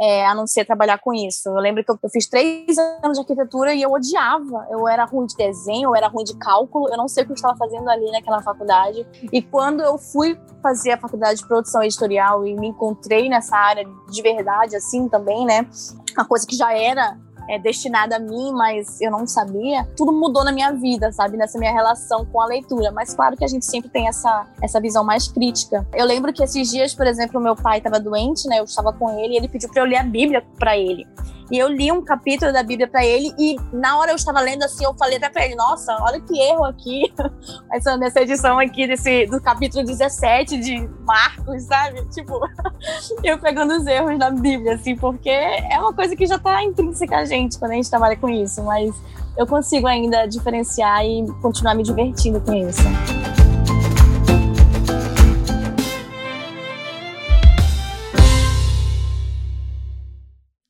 é, 0.00 0.26
a 0.26 0.34
não 0.34 0.46
ser 0.46 0.64
trabalhar 0.64 0.98
com 0.98 1.12
isso. 1.12 1.48
Eu 1.48 1.56
lembro 1.56 1.84
que 1.84 1.90
eu, 1.90 1.98
eu, 2.02 2.10
fiz 2.10 2.26
três 2.26 2.76
anos 2.78 3.18
de 3.18 3.20
arquitetura 3.20 3.74
e 3.74 3.82
eu 3.82 3.92
odiava. 3.92 4.66
Eu 4.70 4.88
era 4.88 5.04
ruim 5.04 5.26
de 5.26 5.36
desenho, 5.36 5.90
eu 5.90 5.94
era 5.94 6.08
ruim 6.08 6.24
de 6.24 6.36
cálculo, 6.36 6.88
eu 6.88 6.96
não 6.96 7.08
sei 7.08 7.22
o 7.22 7.26
que 7.26 7.32
eu 7.32 7.36
estava 7.36 7.56
fazendo 7.56 7.88
ali 7.88 8.10
naquela 8.10 8.42
faculdade. 8.42 9.06
E 9.32 9.42
quando 9.42 9.80
eu 9.80 9.98
fui 9.98 10.38
fazer 10.62 10.92
a 10.92 10.98
faculdade 10.98 11.40
de 11.40 11.46
produção 11.46 11.82
editorial 11.82 12.46
e 12.46 12.54
me 12.54 12.68
encontrei 12.68 13.28
nessa 13.28 13.56
área 13.56 13.86
de 14.10 14.22
verdade, 14.22 14.76
assim 14.76 15.08
também, 15.08 15.44
né? 15.44 15.68
Uma 16.16 16.24
coisa 16.24 16.46
que 16.46 16.56
já 16.56 16.76
era 16.76 17.16
é, 17.52 17.58
destinada 17.58 18.16
a 18.16 18.18
mim, 18.18 18.50
mas 18.52 18.98
eu 18.98 19.10
não 19.10 19.26
sabia, 19.26 19.86
tudo 19.94 20.10
mudou 20.10 20.42
na 20.42 20.50
minha 20.50 20.72
vida, 20.72 21.12
sabe? 21.12 21.36
Nessa 21.36 21.58
minha 21.58 21.70
relação 21.70 22.24
com 22.24 22.40
a 22.40 22.46
leitura. 22.46 22.90
Mas 22.90 23.14
claro 23.14 23.36
que 23.36 23.44
a 23.44 23.48
gente 23.48 23.66
sempre 23.66 23.90
tem 23.90 24.08
essa, 24.08 24.46
essa 24.62 24.80
visão 24.80 25.04
mais 25.04 25.28
crítica. 25.28 25.86
Eu 25.92 26.06
lembro 26.06 26.32
que 26.32 26.42
esses 26.42 26.70
dias, 26.70 26.94
por 26.94 27.06
exemplo, 27.06 27.38
meu 27.38 27.54
pai 27.54 27.76
estava 27.76 28.00
doente, 28.00 28.48
né? 28.48 28.60
Eu 28.60 28.64
estava 28.64 28.90
com 28.94 29.18
ele 29.18 29.34
e 29.34 29.36
ele 29.36 29.48
pediu 29.48 29.68
para 29.68 29.82
eu 29.82 29.86
ler 29.86 29.96
a 29.96 30.02
Bíblia 30.02 30.42
para 30.58 30.78
ele. 30.78 31.06
E 31.52 31.58
eu 31.58 31.68
li 31.68 31.92
um 31.92 32.00
capítulo 32.00 32.50
da 32.50 32.62
Bíblia 32.62 32.88
para 32.88 33.04
ele 33.04 33.30
e 33.38 33.56
na 33.70 33.98
hora 33.98 34.10
eu 34.10 34.16
estava 34.16 34.40
lendo 34.40 34.62
assim, 34.62 34.84
eu 34.86 34.94
falei 34.94 35.18
até 35.18 35.28
para 35.28 35.44
ele, 35.44 35.54
nossa, 35.54 35.94
olha 36.00 36.18
que 36.18 36.40
erro 36.40 36.64
aqui, 36.64 37.12
essa, 37.70 37.94
nessa 37.98 38.22
edição 38.22 38.58
aqui 38.58 38.86
desse, 38.86 39.26
do 39.26 39.38
capítulo 39.38 39.84
17 39.84 40.58
de 40.58 40.88
Marcos, 41.04 41.64
sabe? 41.64 42.02
Tipo, 42.08 42.40
eu 43.22 43.38
pegando 43.38 43.74
os 43.74 43.86
erros 43.86 44.18
da 44.18 44.30
Bíblia, 44.30 44.76
assim, 44.76 44.96
porque 44.96 45.28
é 45.28 45.78
uma 45.78 45.92
coisa 45.92 46.16
que 46.16 46.24
já 46.26 46.36
está 46.36 46.64
intrínseca 46.64 47.18
a 47.18 47.26
gente 47.26 47.58
quando 47.58 47.72
a 47.72 47.74
gente 47.74 47.90
trabalha 47.90 48.16
com 48.16 48.30
isso, 48.30 48.62
mas 48.62 48.94
eu 49.36 49.46
consigo 49.46 49.86
ainda 49.86 50.24
diferenciar 50.24 51.04
e 51.04 51.26
continuar 51.42 51.74
me 51.74 51.82
divertindo 51.82 52.40
com 52.40 52.54
isso. 52.54 52.82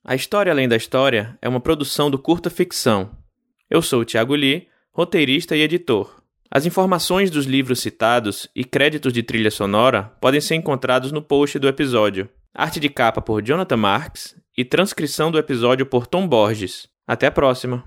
A 0.04 0.16
História 0.16 0.50
Além 0.50 0.66
da 0.66 0.76
História 0.76 1.38
é 1.40 1.48
uma 1.48 1.60
produção 1.60 2.10
do 2.10 2.18
Curta 2.18 2.50
Ficção. 2.50 3.10
Eu 3.70 3.80
sou 3.80 4.00
o 4.00 4.04
Thiago 4.04 4.34
Lee, 4.34 4.66
roteirista 4.92 5.56
e 5.56 5.62
editor. 5.62 6.20
As 6.50 6.66
informações 6.66 7.30
dos 7.30 7.46
livros 7.46 7.78
citados 7.78 8.48
e 8.52 8.64
créditos 8.64 9.12
de 9.12 9.22
trilha 9.22 9.50
sonora 9.50 10.12
podem 10.20 10.40
ser 10.40 10.56
encontrados 10.56 11.12
no 11.12 11.22
post 11.22 11.56
do 11.56 11.68
episódio. 11.68 12.28
Arte 12.52 12.80
de 12.80 12.88
capa 12.88 13.22
por 13.22 13.40
Jonathan 13.42 13.76
Marks 13.76 14.34
e 14.58 14.64
transcrição 14.64 15.30
do 15.30 15.38
episódio 15.38 15.86
por 15.86 16.04
Tom 16.08 16.26
Borges. 16.26 16.88
Até 17.06 17.28
a 17.28 17.30
próxima! 17.30 17.84